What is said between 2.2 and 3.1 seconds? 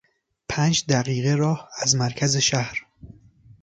شهر